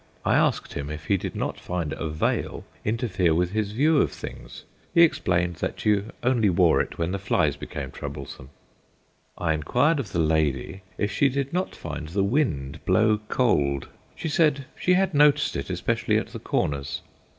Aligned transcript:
I 0.25 0.35
asked 0.35 0.73
him 0.73 0.89
if 0.89 1.05
he 1.05 1.15
did 1.15 1.35
not 1.35 1.59
find 1.59 1.93
a 1.93 2.09
veil 2.09 2.63
interfere 2.83 3.35
with 3.35 3.51
his 3.51 3.71
view 3.71 3.99
of 4.01 4.11
things; 4.11 4.63
he 4.95 5.03
explained 5.03 5.57
that 5.57 5.85
you 5.85 6.05
only 6.23 6.49
wore 6.49 6.81
it 6.81 6.97
when 6.97 7.11
the 7.11 7.19
flies 7.19 7.55
became 7.55 7.91
troublesome. 7.91 8.49
I 9.37 9.53
enquired 9.53 9.99
of 9.99 10.11
the 10.11 10.17
lady 10.17 10.81
if 10.97 11.11
she 11.11 11.29
did 11.29 11.53
not 11.53 11.75
find 11.75 12.07
the 12.07 12.23
wind 12.23 12.83
blow 12.83 13.19
cold; 13.27 13.89
she 14.15 14.27
said 14.27 14.65
she 14.75 14.93
had 14.95 15.13
noticed 15.13 15.55
it, 15.55 15.69
especially 15.69 16.17
at 16.17 16.29
the 16.29 16.39
corners. 16.39 17.03